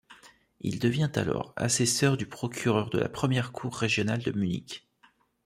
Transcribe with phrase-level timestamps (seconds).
[0.61, 4.89] Il devient alors assesseur du procureur de la première cour régionale de Munich.